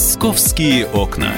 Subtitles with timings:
[0.00, 1.30] Московские окна.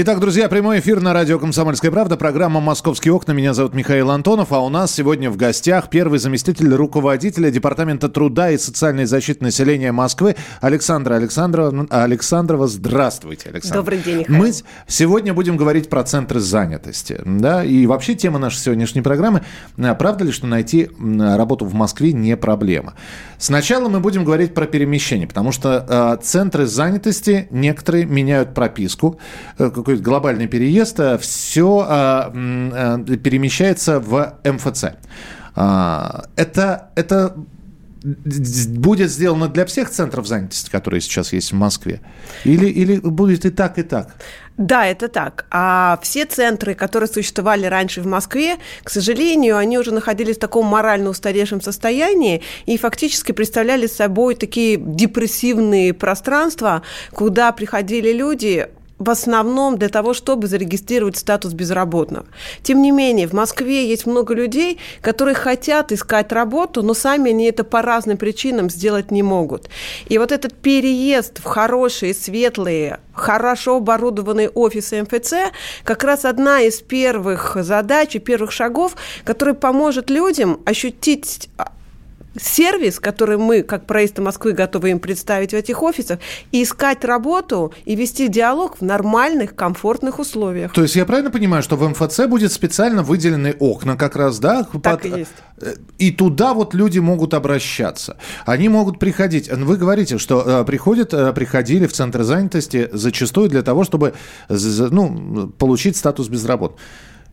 [0.00, 2.16] Итак, друзья, прямой эфир на радио «Комсомольская правда».
[2.16, 3.32] Программа «Московские окна».
[3.32, 8.52] Меня зовут Михаил Антонов, а у нас сегодня в гостях первый заместитель руководителя Департамента труда
[8.52, 11.88] и социальной защиты населения Москвы Александра Александрова.
[11.90, 13.76] Александрова, здравствуйте, Александр.
[13.78, 14.38] Добрый день, Михаил.
[14.38, 14.52] Мы
[14.86, 17.20] сегодня будем говорить про центры занятости.
[17.24, 17.64] Да?
[17.64, 19.42] И вообще тема нашей сегодняшней программы
[19.98, 22.94] «Правда ли, что найти работу в Москве не проблема?»
[23.38, 29.18] Сначала мы будем говорить про перемещение, потому что э, центры занятости некоторые меняют прописку,
[29.58, 34.84] э, какой-то глобальный переезд, э, все э, э, перемещается в МФЦ.
[35.56, 37.34] Э, это, это
[38.04, 42.00] будет сделано для всех центров занятости, которые сейчас есть в Москве?
[42.44, 44.14] Или, или будет и так, и так?
[44.56, 45.46] Да, это так.
[45.50, 50.66] А все центры, которые существовали раньше в Москве, к сожалению, они уже находились в таком
[50.66, 58.68] морально устаревшем состоянии и фактически представляли собой такие депрессивные пространства, куда приходили люди,
[58.98, 62.26] в основном для того, чтобы зарегистрировать статус безработного.
[62.62, 67.46] Тем не менее, в Москве есть много людей, которые хотят искать работу, но сами они
[67.46, 69.68] это по разным причинам сделать не могут.
[70.06, 75.52] И вот этот переезд в хорошие, светлые, хорошо оборудованные офисы МФЦ
[75.84, 81.48] как раз одна из первых задач и первых шагов, который поможет людям ощутить
[82.38, 86.18] сервис, который мы, как правительство Москвы, готовы им представить в этих офисах,
[86.52, 90.72] и искать работу и вести диалог в нормальных, комфортных условиях.
[90.72, 94.64] То есть я правильно понимаю, что в МФЦ будет специально выделены окна как раз, да?
[94.64, 95.06] Так под...
[95.06, 95.30] и есть.
[95.60, 98.16] Э, и туда вот люди могут обращаться.
[98.46, 99.50] Они могут приходить.
[99.50, 104.14] Вы говорите, что э, приходят, э, приходили в центр занятости зачастую для того, чтобы
[104.48, 106.80] ну, получить статус безработного.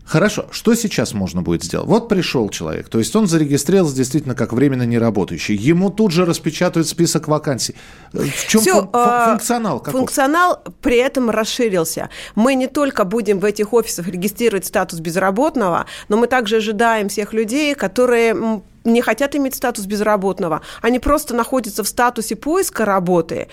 [0.05, 1.87] Хорошо, что сейчас можно будет сделать?
[1.87, 5.55] Вот пришел человек, то есть он зарегистрировался действительно как временно неработающий.
[5.55, 7.75] Ему тут же распечатают список вакансий.
[8.13, 9.79] В чем Все, фун- а, функционал?
[9.79, 9.99] Каков?
[9.99, 12.09] Функционал при этом расширился.
[12.35, 17.33] Мы не только будем в этих офисах регистрировать статус безработного, но мы также ожидаем всех
[17.33, 20.61] людей, которые не хотят иметь статус безработного.
[20.81, 23.47] Они просто находятся в статусе поиска работы,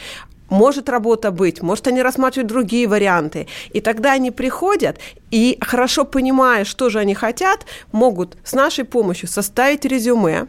[0.49, 3.47] может работа быть, может они рассматривают другие варианты.
[3.73, 4.99] И тогда они приходят
[5.31, 10.47] и, хорошо понимая, что же они хотят, могут с нашей помощью составить резюме,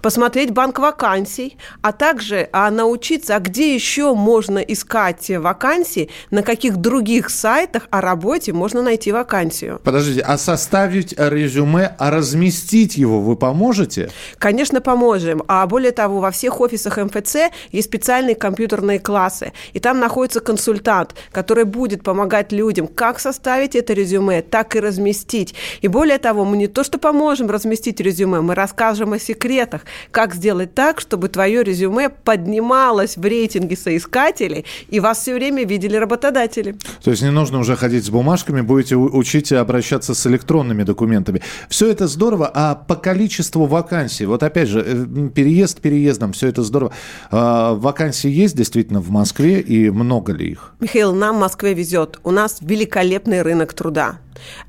[0.00, 6.76] посмотреть банк вакансий, а также а, научиться, а где еще можно искать вакансии, на каких
[6.76, 9.80] других сайтах о работе можно найти вакансию.
[9.84, 14.10] Подождите, а составить резюме, а разместить его вы поможете?
[14.38, 15.42] Конечно, поможем.
[15.48, 17.36] А более того, во всех офисах МФЦ
[17.72, 23.92] есть специальные компьютерные классы, и там находится консультант, который будет помогать людям как составить это
[23.92, 25.54] резюме, так и разместить.
[25.80, 29.82] И более того, мы не то что поможем разместить резюме, мы расскажем о секрете секретах,
[30.10, 35.96] как сделать так, чтобы твое резюме поднималось в рейтинге соискателей, и вас все время видели
[35.96, 36.76] работодатели.
[37.02, 41.40] То есть не нужно уже ходить с бумажками, будете учить обращаться с электронными документами.
[41.68, 46.62] Все это здорово, а по количеству вакансий, вот опять же, э, переезд переездом, все это
[46.62, 46.92] здорово.
[47.30, 50.74] А, вакансии есть действительно в Москве, и много ли их?
[50.80, 52.20] Михаил, нам в Москве везет.
[52.24, 54.18] У нас великолепный рынок труда.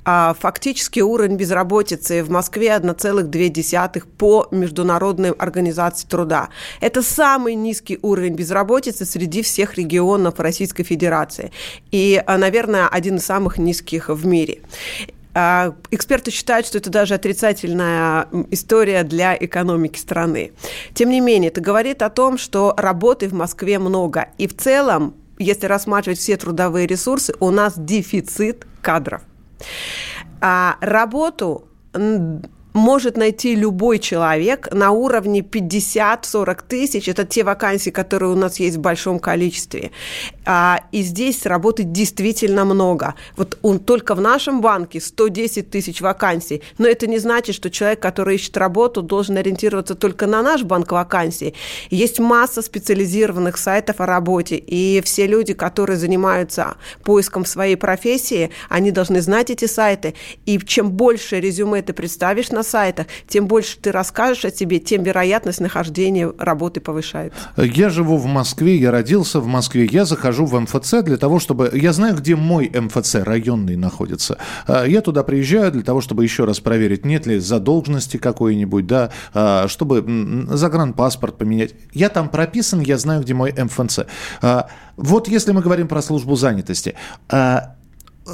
[0.06, 6.50] А фактически уровень безработицы в Москве 1,2 по Международной организации труда.
[6.82, 11.52] Это самый низкий уровень безработицы среди всех регионов Российской Федерации.
[11.92, 14.60] И, а, наверное, один из самых низких в мире.
[15.34, 20.52] А, эксперты считают, что это даже отрицательная история для экономики страны.
[20.94, 24.30] Тем не менее, это говорит о том, что работы в Москве много.
[24.38, 29.22] И в целом, если рассматривать все трудовые ресурсы, у нас дефицит кадров.
[30.42, 31.68] А работу
[32.74, 37.08] может найти любой человек на уровне 50-40 тысяч.
[37.08, 39.92] Это те вакансии, которые у нас есть в большом количестве.
[40.46, 43.16] А, и здесь работает действительно много.
[43.36, 46.62] Вот он только в нашем банке 110 тысяч вакансий.
[46.78, 50.92] Но это не значит, что человек, который ищет работу, должен ориентироваться только на наш банк
[50.92, 51.56] вакансий.
[51.90, 54.58] Есть масса специализированных сайтов о работе.
[54.58, 60.14] И все люди, которые занимаются поиском своей профессии, они должны знать эти сайты.
[60.46, 65.04] И чем больше резюме ты представишь на сайтах, тем больше ты расскажешь о себе, тем
[65.04, 67.40] вероятность нахождения работы повышается.
[67.58, 71.72] Я живу в Москве, я родился в Москве, я захожу в МФЦ для того, чтобы...
[71.74, 74.38] Я знаю, где мой МФЦ районный находится.
[74.68, 79.12] А, я туда приезжаю для того, чтобы еще раз проверить, нет ли задолженности какой-нибудь, да,
[79.34, 81.74] а, чтобы загранпаспорт поменять.
[81.94, 84.02] Я там прописан, я знаю, где мой МФЦ.
[84.42, 84.68] А,
[84.98, 86.96] вот если мы говорим про службу занятости,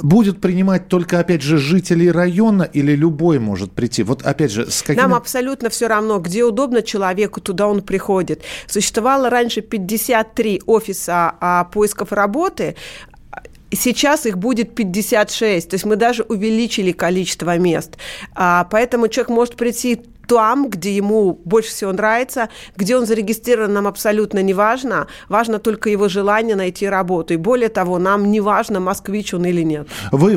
[0.02, 4.02] будет принимать только, опять же, жителей района или любой может прийти?
[4.02, 5.02] Вот, опять же, с какими...
[5.02, 8.42] Нам абсолютно все равно, где удобно человеку, туда он приходит.
[8.66, 12.76] Существовало раньше 53 офиса а, поисков работы,
[13.72, 17.98] Сейчас их будет 56, то есть мы даже увеличили количество мест.
[18.34, 23.86] А, поэтому человек может прийти там, где ему больше всего нравится, где он зарегистрирован, нам
[23.86, 25.06] абсолютно не важно.
[25.28, 27.34] Важно только его желание найти работу.
[27.34, 29.88] И более того, нам не важно, москвич он или нет.
[30.12, 30.34] Вы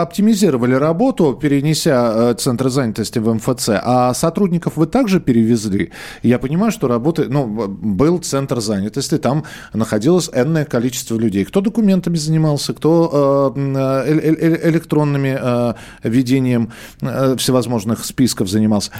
[0.00, 5.92] оптимизировали работу, перенеся э, центр занятости в МФЦ, а сотрудников вы также перевезли?
[6.22, 11.44] Я понимаю, что работы, ну, был центр занятости, там находилось энное количество людей.
[11.44, 18.90] Кто документами занимался, кто э, э, электронными ведением всевозможных списков занимался.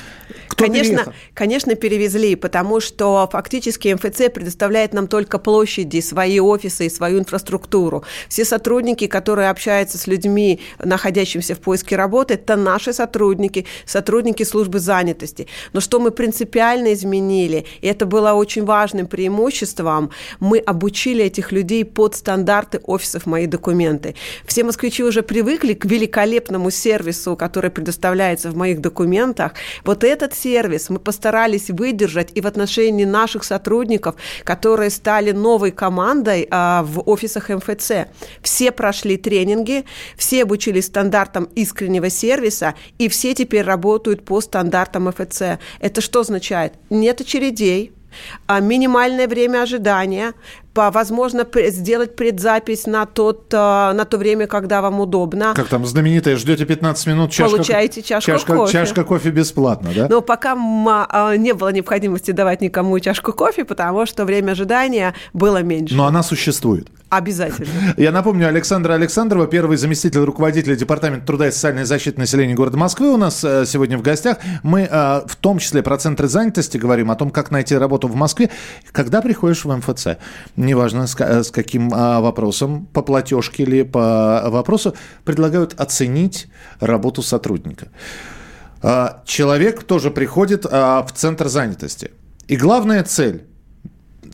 [0.49, 6.91] Кто конечно, конечно, перевезли, потому что фактически МФЦ предоставляет нам только площади, свои офисы и
[6.91, 8.05] свою инфраструктуру.
[8.29, 14.79] Все сотрудники, которые общаются с людьми, находящимися в поиске работы, это наши сотрудники, сотрудники службы
[14.79, 15.47] занятости.
[15.73, 20.11] Но что мы принципиально изменили, и это было очень важным преимуществом,
[20.41, 24.15] мы обучили этих людей под стандарты офисов «Мои документы».
[24.47, 29.53] Все москвичи уже привыкли к великолепному сервису, который предоставляется в моих документах.
[29.85, 35.71] Вот вот этот сервис мы постарались выдержать и в отношении наших сотрудников, которые стали новой
[35.71, 37.93] командой а, в офисах МФЦ.
[38.43, 39.87] Все прошли тренинги,
[40.19, 45.59] все обучились стандартам искреннего сервиса, и все теперь работают по стандартам МФЦ.
[45.81, 46.75] Это что означает?
[46.91, 47.95] Нет очередей,
[48.47, 50.35] а минимальное время ожидания,
[50.77, 55.53] возможно сделать предзапись на, тот, э, на то время, когда вам удобно.
[55.55, 58.73] Как там знаменитое, ждете 15 минут, чашка, Получаете чашку чашка, кофе.
[58.73, 60.07] Чашка кофе бесплатно, да?
[60.09, 65.63] Но пока а, не было необходимости давать никому чашку кофе, потому что время ожидания было
[65.63, 65.95] меньше.
[65.95, 66.89] Но она существует.
[67.09, 67.69] Обязательно.
[67.97, 73.13] Я напомню, Александра Александрова, первый заместитель руководителя Департамента труда и социальной защиты населения города Москвы
[73.13, 74.39] у нас э, сегодня в гостях.
[74.65, 78.17] Мы э, в том числе про центры занятости говорим, о том, как найти работу в
[78.17, 78.51] Москве.
[78.91, 80.19] Когда приходишь в МФЦ,
[80.57, 86.49] неважно с, э, каким а, вопросом, по платежке или по вопросу, предлагают оценить
[86.81, 87.89] работу сотрудника.
[89.25, 92.11] Человек тоже приходит в центр занятости.
[92.47, 93.45] И главная цель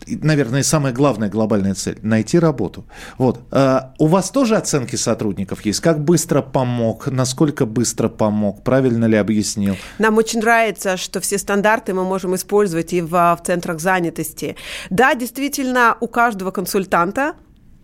[0.07, 2.85] наверное, самая главная глобальная цель– найти работу.
[3.19, 3.41] Вот.
[3.51, 5.81] А у вас тоже оценки сотрудников есть?
[5.81, 7.07] Как быстро помог?
[7.07, 8.63] Насколько быстро помог?
[8.63, 9.77] Правильно ли объяснил?
[9.99, 14.57] Нам очень нравится, что все стандарты мы можем использовать и в, в центрах занятости.
[14.91, 17.35] Да, действительно, у каждого консультанта а,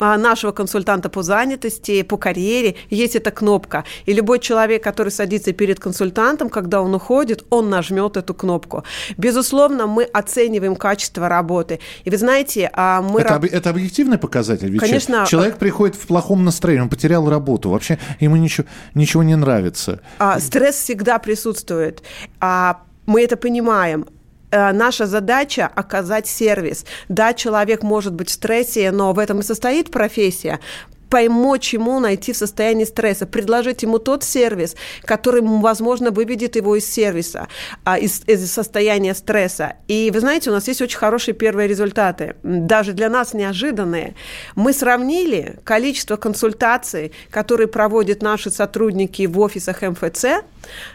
[0.00, 3.84] нашего консультанта по занятости, по карьере, есть эта кнопка.
[4.06, 8.84] И любой человек, который садится перед консультантом, когда он уходит, он нажмет эту кнопку.
[9.16, 11.80] Безусловно, мы оцениваем качество работы.
[12.04, 13.20] И вы знаете, а, мы...
[13.20, 14.70] Это, это объективный показатель?
[14.70, 15.26] Ведь Конечно.
[15.28, 20.00] Человек приходит в плохом настроении, он потерял работу, вообще ему ничего, ничего не нравится.
[20.18, 22.02] А, стресс всегда присутствует.
[22.40, 24.06] А, мы это понимаем.
[24.50, 26.84] Э, наша задача оказать сервис.
[27.08, 30.60] Да, человек может быть в стрессе, но в этом и состоит профессия
[31.08, 36.86] помочь ему найти в состоянии стресса, предложить ему тот сервис, который, возможно, выведет его из
[36.86, 37.48] сервиса,
[37.84, 39.74] а, из, из состояния стресса.
[39.88, 44.14] И вы знаете, у нас есть очень хорошие первые результаты, даже для нас неожиданные.
[44.54, 50.24] Мы сравнили количество консультаций, которые проводят наши сотрудники в офисах МФЦ,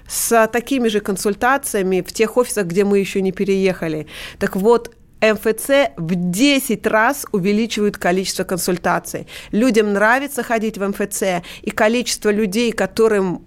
[0.08, 4.08] с такими же консультациями в тех офисах, где мы еще не переехали.
[4.40, 9.28] Так вот, МФЦ в 10 раз увеличивают количество консультаций.
[9.52, 13.46] Людям нравится ходить в МФЦ, и количество людей, которым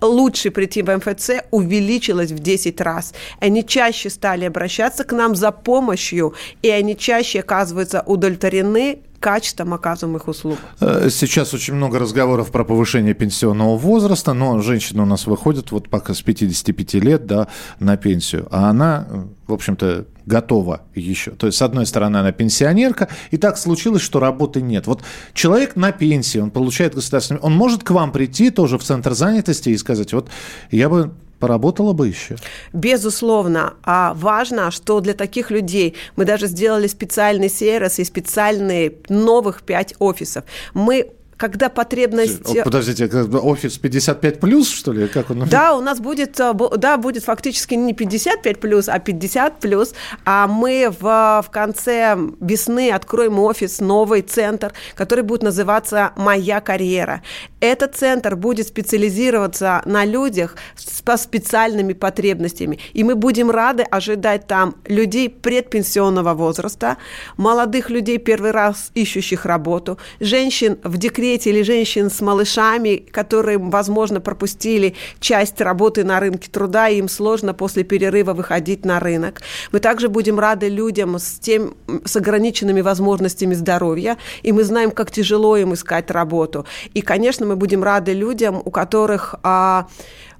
[0.00, 3.14] лучше прийти в МФЦ увеличилось в 10 раз.
[3.40, 10.28] Они чаще стали обращаться к нам за помощью, и они чаще оказываются удовлетворены качеством оказываемых
[10.28, 10.58] услуг.
[10.80, 15.88] Э, сейчас очень много разговоров про повышение пенсионного возраста, но женщина у нас выходит вот
[15.88, 17.48] пока с 55 лет да,
[17.80, 19.08] на пенсию, а она,
[19.46, 21.30] в общем-то, готова еще.
[21.30, 24.86] То есть, с одной стороны, она пенсионерка, и так случилось, что работы нет.
[24.86, 25.02] Вот
[25.32, 27.40] человек на пенсии, он получает государственный...
[27.40, 30.28] Он может к вам прийти тоже в центр занятости и сказать, вот
[30.70, 32.36] я бы Поработала бы еще?
[32.72, 33.74] Безусловно.
[33.82, 39.94] А важно, что для таких людей мы даже сделали специальный сервис и специальные новых пять
[39.98, 40.44] офисов.
[40.72, 42.42] Мы когда потребность...
[42.64, 45.06] Подождите, офис 55 плюс, что ли?
[45.06, 45.46] Как он?
[45.48, 49.94] Да, у нас будет, э, да, будет фактически не 55 плюс, а 50 плюс.
[50.24, 51.02] А мы в,
[51.46, 57.22] в конце весны откроем офис, новый центр, который будет называться «Моя карьера».
[57.60, 62.78] Этот центр будет специализироваться на людях с специальными потребностями.
[62.94, 66.96] И мы будем рады ожидать там людей предпенсионного возраста,
[67.36, 73.58] молодых людей, первый раз ищущих работу, женщин в декрете декрете или женщин с малышами, которые,
[73.58, 79.42] возможно, пропустили часть работы на рынке труда, и им сложно после перерыва выходить на рынок.
[79.72, 85.10] Мы также будем рады людям с, тем, с ограниченными возможностями здоровья, и мы знаем, как
[85.10, 86.64] тяжело им искать работу.
[86.94, 89.86] И, конечно, мы будем рады людям, у которых а,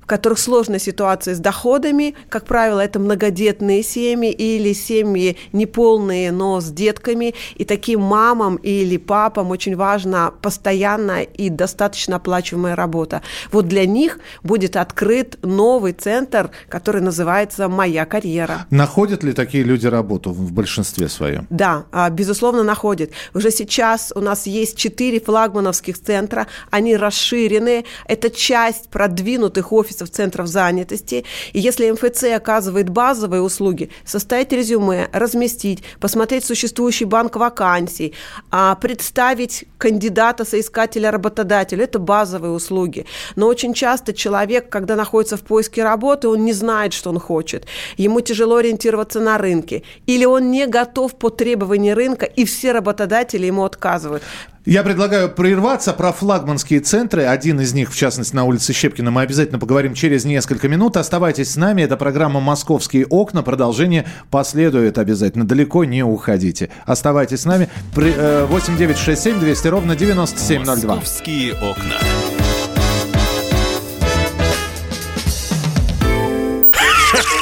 [0.06, 2.14] в которых сложная ситуация с доходами.
[2.28, 7.34] Как правило, это многодетные семьи или семьи неполные, но с детками.
[7.56, 13.22] И таким мамам или папам очень важна постоянная и достаточно оплачиваемая работа.
[13.50, 18.66] Вот для них будет открыт новый центр, который называется «Моя карьера».
[18.70, 21.48] Находят ли такие люди работу в большинстве своем?
[21.50, 23.10] Да, а, безусловно, находят.
[23.34, 27.84] Уже сейчас у нас есть четыре флагмановских центра, они расширены.
[28.06, 31.24] Это часть продвинутых офисов офисов, центров занятости.
[31.52, 38.12] И если МФЦ оказывает базовые услуги, составить резюме, разместить, посмотреть существующий банк вакансий,
[38.50, 43.06] а, представить кандидата, соискателя, работодателя, это базовые услуги.
[43.36, 47.66] Но очень часто человек, когда находится в поиске работы, он не знает, что он хочет.
[47.98, 49.82] Ему тяжело ориентироваться на рынке.
[50.08, 54.22] Или он не готов по требованию рынка, и все работодатели ему отказывают.
[54.66, 57.22] Я предлагаю прерваться про флагманские центры.
[57.22, 59.12] Один из них, в частности, на улице Щепкина.
[59.12, 60.96] Мы обязательно поговорим через несколько минут.
[60.96, 61.82] Оставайтесь с нами.
[61.82, 63.44] Это программа «Московские окна».
[63.44, 65.46] Продолжение последует обязательно.
[65.46, 66.70] Далеко не уходите.
[66.84, 67.68] Оставайтесь с нами.
[67.94, 70.94] 8 9 6 7 200 ровно 9702.
[70.96, 72.35] «Московские окна».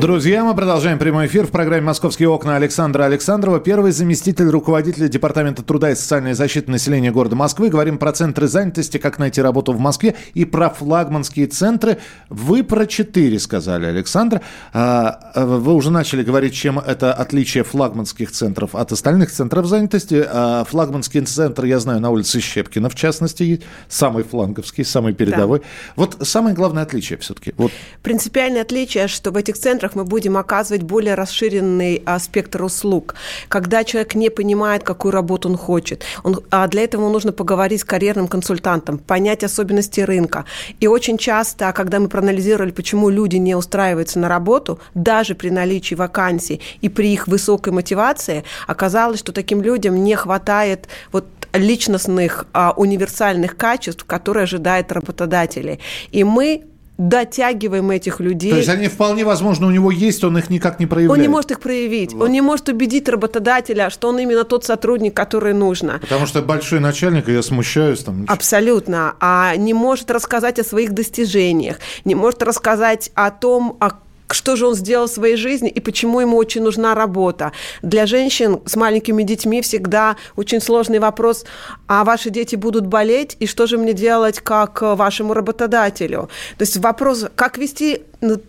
[0.00, 5.62] Друзья, мы продолжаем прямой эфир в программе «Московские окна» Александра Александрова, первый заместитель руководителя Департамента
[5.62, 7.68] труда и социальной защиты населения города Москвы.
[7.68, 11.98] Говорим про центры занятости, как найти работу в Москве и про флагманские центры.
[12.30, 14.40] Вы про четыре сказали, Александр.
[14.72, 20.24] А, вы уже начали говорить, чем это отличие флагманских центров от остальных центров занятости.
[20.26, 25.58] А, флагманский центр, я знаю, на улице Щепкина, в частности, самый фланговский, самый передовой.
[25.58, 25.64] Да.
[25.96, 27.52] Вот самое главное отличие все-таки.
[27.58, 27.70] Вот.
[28.02, 33.14] Принципиальное отличие, что в этих центрах которых мы будем оказывать более расширенный а, спектр услуг.
[33.48, 37.84] Когда человек не понимает, какую работу он хочет, он, а для этого нужно поговорить с
[37.84, 40.44] карьерным консультантом, понять особенности рынка.
[40.82, 45.96] И очень часто, когда мы проанализировали, почему люди не устраиваются на работу, даже при наличии
[45.96, 52.72] вакансий и при их высокой мотивации, оказалось, что таким людям не хватает вот личностных а,
[52.76, 55.78] универсальных качеств, которые ожидают работодатели.
[56.12, 56.62] И мы
[57.00, 58.50] дотягиваем этих людей.
[58.50, 61.18] То есть они вполне возможно у него есть, он их никак не проявляет.
[61.18, 62.24] Он не может их проявить, вот.
[62.24, 65.98] он не может убедить работодателя, что он именно тот сотрудник, который нужно.
[66.00, 68.26] Потому что большой начальник, и я смущаюсь там.
[68.28, 73.92] Абсолютно, а не может рассказать о своих достижениях, не может рассказать о том, о
[74.34, 77.52] что же он сделал в своей жизни и почему ему очень нужна работа.
[77.82, 81.44] Для женщин с маленькими детьми всегда очень сложный вопрос,
[81.86, 86.28] а ваши дети будут болеть, и что же мне делать как вашему работодателю?
[86.58, 88.02] То есть вопрос, как вести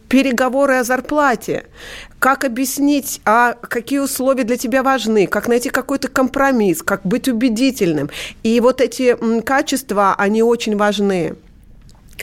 [0.09, 1.65] переговоры о зарплате,
[2.19, 8.09] как объяснить, а какие условия для тебя важны, как найти какой-то компромисс, как быть убедительным.
[8.43, 11.35] И вот эти качества, они очень важны.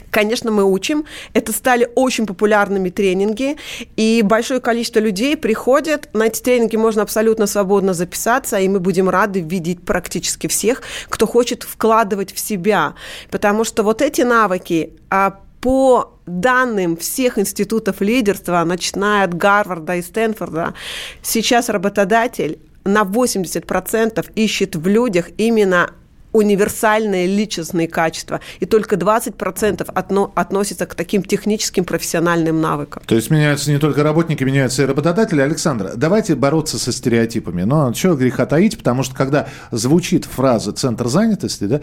[0.09, 1.05] Конечно, мы учим.
[1.33, 3.57] Это стали очень популярными тренинги,
[3.95, 6.09] и большое количество людей приходят.
[6.13, 11.27] На эти тренинги можно абсолютно свободно записаться, и мы будем рады видеть практически всех, кто
[11.27, 12.95] хочет вкладывать в себя.
[13.29, 20.01] Потому что вот эти навыки а по данным всех институтов лидерства, начиная от Гарварда и
[20.01, 20.73] Стэнфорда,
[21.21, 25.91] сейчас работодатель на 80% ищет в людях именно
[26.31, 33.01] универсальные личностные качества, и только 20% отно, относятся к таким техническим профессиональным навыкам.
[33.05, 35.41] То есть меняются не только работники, меняются и работодатели.
[35.41, 37.63] Александра, давайте бороться со стереотипами.
[37.63, 41.81] Но чего греха таить, потому что когда звучит фраза «центр занятости», да,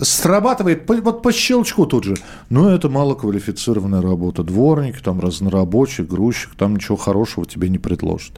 [0.00, 2.16] срабатывает по, вот по щелчку тут же.
[2.48, 4.42] Ну, это малоквалифицированная работа.
[4.42, 8.32] Дворник, там разнорабочий, грузчик, там ничего хорошего тебе не предложат.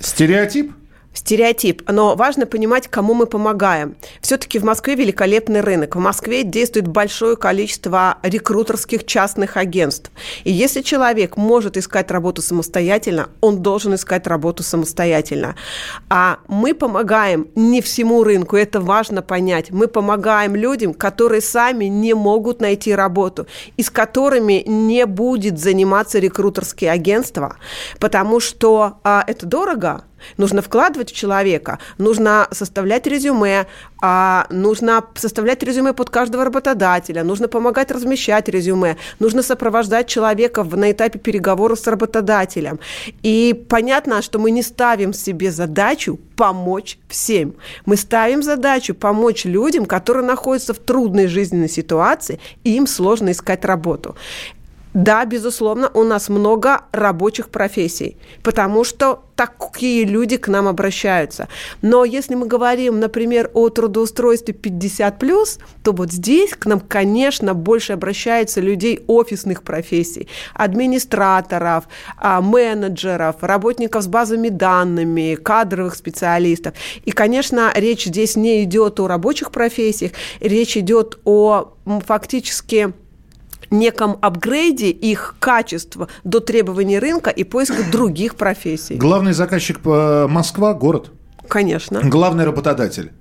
[0.00, 0.72] Стереотип–
[1.16, 1.90] Стереотип.
[1.90, 3.96] Но важно понимать, кому мы помогаем.
[4.20, 5.96] Все-таки в Москве великолепный рынок.
[5.96, 10.10] В Москве действует большое количество рекрутерских частных агентств.
[10.44, 15.56] И если человек может искать работу самостоятельно, он должен искать работу самостоятельно.
[16.10, 19.70] А мы помогаем не всему рынку, это важно понять.
[19.70, 23.46] Мы помогаем людям, которые сами не могут найти работу,
[23.78, 27.56] и с которыми не будет заниматься рекрутерские агентства,
[28.00, 30.04] потому что а, это дорого,
[30.36, 33.66] Нужно вкладывать в человека, нужно составлять резюме,
[34.00, 40.92] а нужно составлять резюме под каждого работодателя, нужно помогать размещать резюме, нужно сопровождать человека на
[40.92, 42.78] этапе переговоров с работодателем.
[43.22, 47.54] И понятно, что мы не ставим себе задачу помочь всем.
[47.86, 53.64] Мы ставим задачу помочь людям, которые находятся в трудной жизненной ситуации, и им сложно искать
[53.64, 54.16] работу.
[54.96, 61.48] Да, безусловно, у нас много рабочих профессий, потому что такие люди к нам обращаются.
[61.82, 67.92] Но если мы говорим, например, о трудоустройстве 50+, то вот здесь к нам, конечно, больше
[67.92, 71.84] обращаются людей офисных профессий, администраторов,
[72.16, 76.72] а, менеджеров, работников с базами данными, кадровых специалистов.
[77.04, 81.74] И, конечно, речь здесь не идет о рабочих профессиях, речь идет о
[82.06, 82.94] фактически
[83.70, 88.96] неком апгрейде их качества до требований рынка и поиска других профессий.
[88.96, 91.10] Главный заказчик э, Москва– город.
[91.48, 92.00] Конечно.
[92.02, 93.12] Главный работодатель.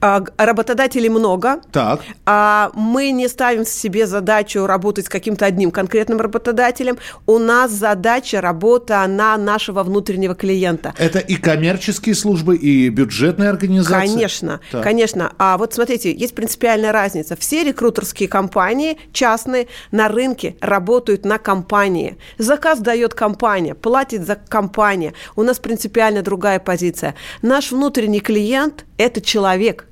[0.00, 1.60] А, работодателей много.
[1.70, 2.00] Так.
[2.26, 6.98] А мы не ставим себе задачу работать с каким-то одним конкретным работодателем.
[7.26, 10.94] У нас задача работа на нашего внутреннего клиента.
[10.98, 14.08] Это и коммерческие службы, и бюджетные организации?
[14.08, 14.82] Конечно, так.
[14.82, 15.32] конечно.
[15.38, 17.36] А вот смотрите, есть принципиальная разница.
[17.36, 22.16] Все рекрутерские компании частные на рынке работают на компании.
[22.38, 25.14] Заказ дает компания, платит за компания.
[25.36, 27.14] У нас принципиально другая позиция.
[27.42, 29.31] Наш внутренний клиент– это человек,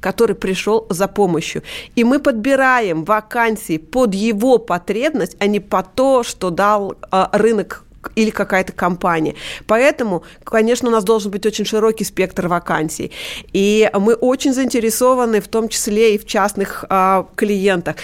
[0.00, 1.62] который пришел за помощью.
[1.96, 7.84] И мы подбираем вакансии под его потребность, а не по то, что дал э, рынок
[8.16, 9.34] или какая-то компания.
[9.66, 13.12] Поэтому, конечно, у нас должен быть очень широкий спектр вакансий.
[13.52, 17.96] И мы очень заинтересованы в том числе и в частных э, клиентах.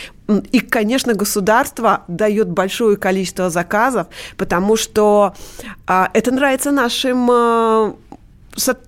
[0.51, 5.35] И, конечно, государство дает большое количество заказов, потому что
[5.87, 7.93] э, это нравится нашим Э,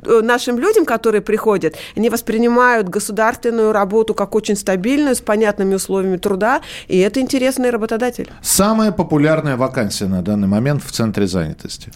[0.04, 6.60] нашим людям, которые приходят, они воспринимают государственную работу как очень стабильную, с понятными условиями труда,
[6.86, 8.30] и это интересный работодатель.
[8.42, 11.90] Самая популярная вакансия на данный момент в центре занятости.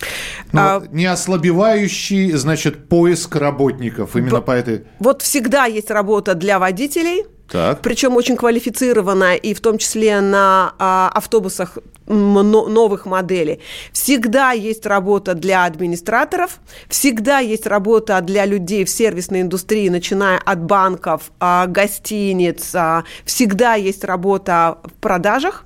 [0.52, 4.84] Ну, а, не ослабевающий, значит, поиск работников именно по этой...
[4.98, 7.82] Вот всегда есть работа для водителей, так.
[7.82, 13.60] Причем очень квалифицированная, и в том числе на а, автобусах новых моделей.
[13.92, 20.62] Всегда есть работа для администраторов, всегда есть работа для людей в сервисной индустрии, начиная от
[20.64, 25.64] банков, а, гостиниц, а, всегда есть работа в продажах,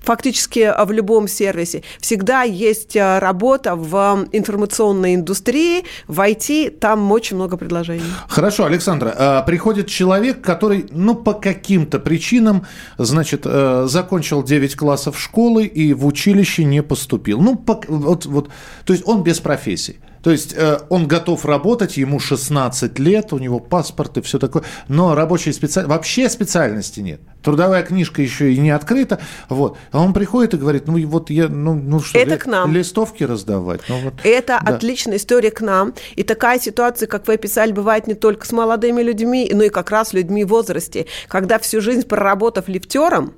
[0.00, 1.82] фактически э, в любом сервисе.
[2.00, 8.04] Всегда есть э, работа в информационной индустрии, в IT, там очень много предложений.
[8.28, 12.66] Хорошо, Александра, э, приходит человек, который, ну, по каким-то причинам,
[12.98, 17.40] значит, закончил 9 классов школы и в училище не поступил.
[17.40, 18.50] Ну, вот, вот,
[18.84, 20.00] то есть он без профессии.
[20.22, 24.64] То есть э, он готов работать, ему 16 лет, у него паспорт и все такое,
[24.88, 27.20] но рабочей специальности, вообще специальности нет.
[27.42, 29.78] Трудовая книжка еще и не открыта, вот.
[29.92, 32.72] А он приходит и говорит, ну вот я, ну, ну что, Это ли, к нам.
[32.72, 33.80] листовки раздавать?
[33.88, 34.74] Ну, вот, Это да.
[34.74, 35.94] отличная история к нам.
[36.16, 39.90] И такая ситуация, как вы описали, бывает не только с молодыми людьми, но и как
[39.90, 43.34] раз людьми в возрасте, когда всю жизнь проработав лифтером,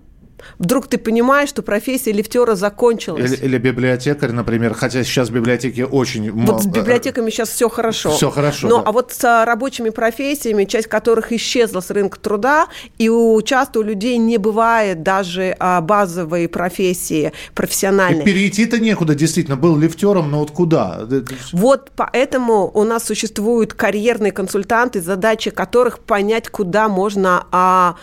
[0.59, 3.33] Вдруг ты понимаешь, что профессия лифтера закончилась.
[3.33, 6.31] Или, или библиотекарь, например, хотя сейчас библиотеки очень...
[6.31, 8.11] Вот с библиотеками сейчас все хорошо.
[8.11, 8.85] Все хорошо, Но, да.
[8.87, 13.83] А вот с рабочими профессиями, часть которых исчезла с рынка труда, и у, часто у
[13.83, 18.23] людей не бывает даже а, базовой профессии профессиональной.
[18.23, 19.57] И перейти-то некуда, действительно.
[19.57, 21.07] Был лифтером, но вот куда?
[21.53, 27.97] Вот поэтому у нас существуют карьерные консультанты, задача которых понять, куда можно а,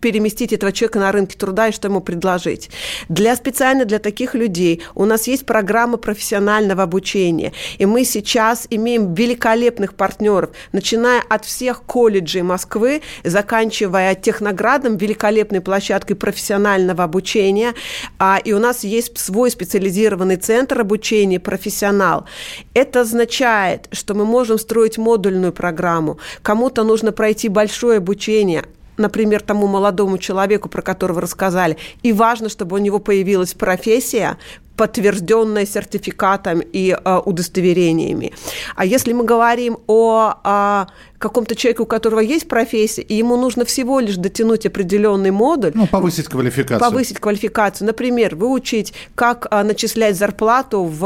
[0.00, 2.70] переместить этого человека на рынке труда и что ему предложить.
[3.08, 7.52] Для специально для таких людей у нас есть программа профессионального обучения.
[7.78, 16.14] И мы сейчас имеем великолепных партнеров, начиная от всех колледжей Москвы, заканчивая Техноградом, великолепной площадкой
[16.14, 17.74] профессионального обучения.
[18.18, 22.26] А, и у нас есть свой специализированный центр обучения «Профессионал».
[22.74, 26.18] Это означает, что мы можем строить модульную программу.
[26.42, 28.64] Кому-то нужно пройти большое обучение,
[29.00, 34.36] например, тому молодому человеку, про которого рассказали, и важно, чтобы у него появилась профессия,
[34.76, 38.32] подтвержденная сертификатом и э, удостоверениями.
[38.76, 40.86] А если мы говорим о, о
[41.20, 45.72] каком-то человеку, у которого есть профессия, и ему нужно всего лишь дотянуть определенный модуль.
[45.74, 46.80] Ну, повысить квалификацию.
[46.80, 47.86] Повысить квалификацию.
[47.86, 50.98] Например, выучить, как а, начислять зарплату в,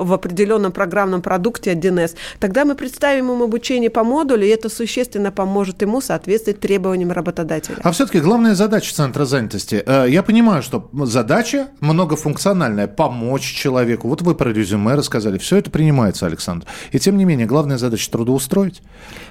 [0.00, 2.16] в определенном программном продукте 1С.
[2.40, 7.76] Тогда мы представим ему обучение по модулю, и это существенно поможет ему соответствовать требованиям работодателя.
[7.82, 9.82] А все-таки главная задача Центра занятости.
[9.86, 14.08] Э, я понимаю, что задача многофункциональная– помочь человеку.
[14.08, 15.36] Вот вы про резюме рассказали.
[15.38, 16.66] Все это принимается, Александр.
[16.92, 18.82] И тем не менее, главная задача– трудоустроить.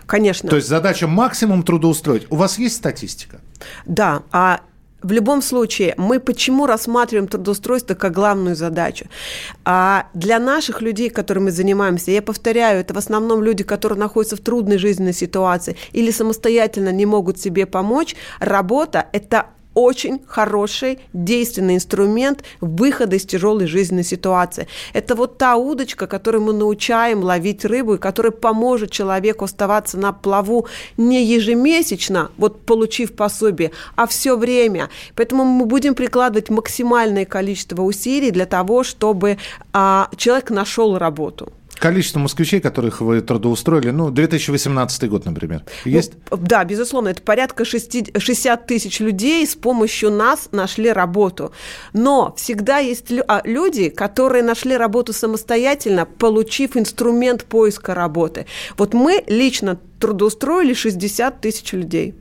[0.06, 0.50] Конечно.
[0.50, 2.28] То есть задача максимум трудоустроить.
[2.30, 3.40] У вас есть статистика?
[3.86, 4.60] Да, а
[5.02, 9.06] в любом случае, мы почему рассматриваем трудоустройство как главную задачу?
[9.64, 14.36] А для наших людей, которыми мы занимаемся, я повторяю, это в основном люди, которые находятся
[14.36, 19.46] в трудной жизненной ситуации или самостоятельно не могут себе помочь, работа– это
[19.80, 24.68] очень хороший, действенный инструмент выхода из тяжелой жизненной ситуации.
[24.94, 30.12] Это вот та удочка, которой мы научаем ловить рыбу, и которая поможет человеку оставаться на
[30.12, 34.90] плаву не ежемесячно, вот получив пособие, а все время.
[35.16, 39.38] Поэтому мы будем прикладывать максимальное количество усилий для того, чтобы
[39.72, 41.54] а, человек нашел работу.
[41.80, 46.14] Количество москвичей, которых вы трудоустроили, ну, 2018 год, например, ну, есть?
[46.30, 51.54] Ну, да, безусловно, это порядка 60 тысяч людей с помощью нас нашли работу.
[51.94, 58.46] Но всегда есть а, люди, которые нашли работу самостоятельно, получив инструмент поиска работы.
[58.78, 62.14] Вот мы лично трудоустроили 60 тысяч людей.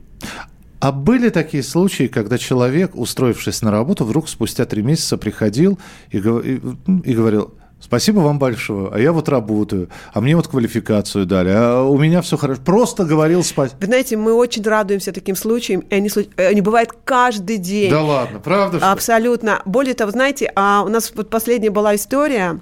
[0.79, 5.77] А были такие случаи, когда человек, устроившись на работу, вдруг спустя три месяца приходил
[6.11, 6.61] и, и,
[7.03, 8.89] и говорил, Спасибо вам большое.
[8.93, 12.61] А я вот работаю, а мне вот квалификацию дали, а у меня все хорошо.
[12.63, 13.77] Просто говорил спасибо.
[13.79, 17.89] Вы знаете, мы очень радуемся таким случаям, и они, они бывают каждый день.
[17.89, 18.77] Да ладно, правда?
[18.77, 18.91] Что?
[18.91, 19.61] Абсолютно.
[19.65, 22.59] Более того, знаете, а у нас вот последняя была история,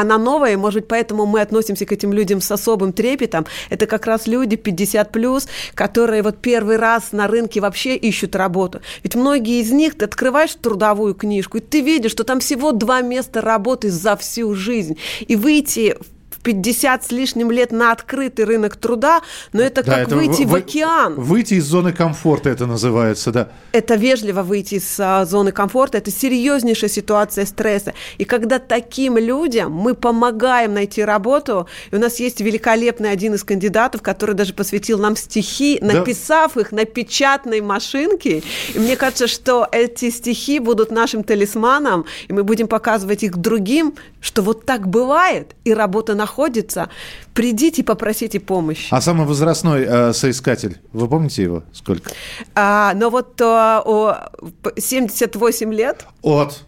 [0.00, 3.46] она новая, может быть, поэтому мы относимся к этим людям с особым трепетом.
[3.70, 8.80] Это как раз люди 50 плюс, которые вот первый раз на рынке вообще ищут работу.
[9.02, 13.00] Ведь многие из них, ты открываешь трудовую книжку, и ты видишь, что там всего два
[13.00, 14.98] места работы за всю жизнь.
[15.26, 16.17] И выйти в
[16.48, 19.20] 50 с лишним лет на открытый рынок труда,
[19.52, 21.12] но это да, как это выйти в, в океан.
[21.16, 23.48] Выйти из зоны комфорта это называется, да.
[23.72, 27.92] Это вежливо выйти из а, зоны комфорта, это серьезнейшая ситуация стресса.
[28.16, 33.44] И когда таким людям мы помогаем найти работу, и у нас есть великолепный один из
[33.44, 36.62] кандидатов, который даже посвятил нам стихи, написав да.
[36.62, 38.42] их на печатной машинке.
[38.72, 43.96] И мне кажется, что эти стихи будут нашим талисманом, и мы будем показывать их другим,
[44.22, 46.88] что вот так бывает, и работа находится находится,
[47.34, 48.88] придите и попросите помощи.
[48.90, 51.62] А самый возрастной э, соискатель, вы помните его?
[51.72, 52.10] Сколько?
[52.54, 54.30] А, ну вот а, о,
[54.76, 56.06] 78 лет.
[56.22, 56.64] От?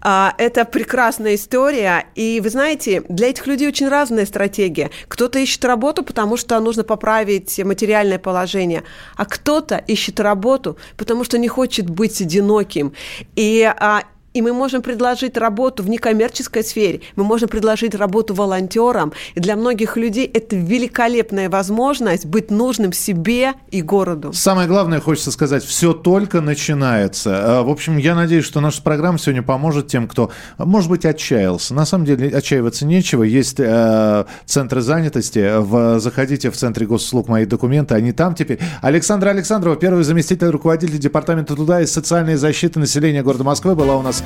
[0.00, 2.06] А, это прекрасная история.
[2.14, 4.90] И вы знаете, для этих людей очень разная стратегия.
[5.08, 8.82] Кто-то ищет работу, потому что нужно поправить материальное положение,
[9.16, 12.94] а кто-то ищет работу, потому что не хочет быть одиноким.
[13.34, 14.04] И а,
[14.36, 19.14] и мы можем предложить работу в некоммерческой сфере, мы можем предложить работу волонтерам.
[19.34, 24.34] И для многих людей это великолепная возможность быть нужным себе и городу.
[24.34, 27.60] Самое главное, хочется сказать, все только начинается.
[27.60, 31.72] А, в общем, я надеюсь, что наша программа сегодня поможет тем, кто, может быть, отчаялся.
[31.72, 33.22] На самом деле, отчаиваться нечего.
[33.22, 35.60] Есть э, центры занятости.
[35.60, 38.58] В, заходите в центре госуслуг «Мои документы», они там теперь.
[38.82, 44.02] Александра Александрова, первый заместитель руководителя Департамента труда и социальной защиты населения города Москвы, была у
[44.02, 44.25] нас